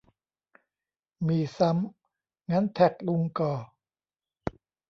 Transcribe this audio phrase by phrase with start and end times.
[1.27, 3.53] มีซ้ำ งั้นแท็กลุงก่อ